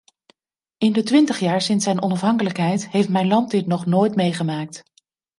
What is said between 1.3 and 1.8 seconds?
jaar